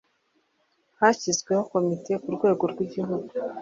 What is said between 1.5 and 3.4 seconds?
Komite ku rwego rw igihugu